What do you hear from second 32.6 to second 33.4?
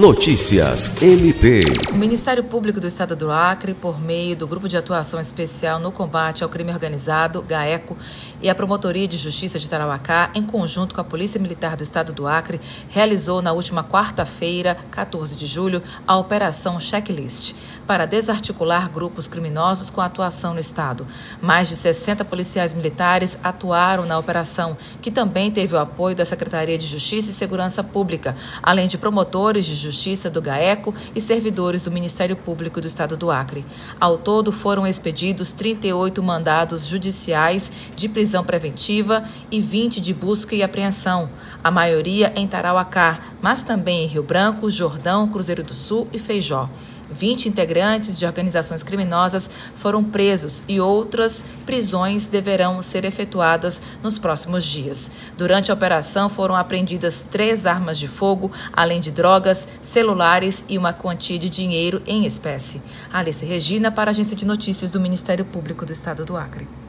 do Estado do